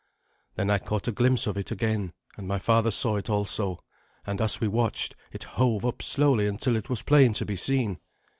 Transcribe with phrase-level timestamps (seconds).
[0.55, 3.83] Then I caught a glimpse of it again, and my father saw it also,
[4.25, 7.99] and, as we watched, it hove up slowly until it was plain to be seen.